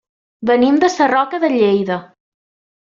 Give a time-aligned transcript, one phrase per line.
[0.49, 2.03] Venim de Sarroca de Lleida.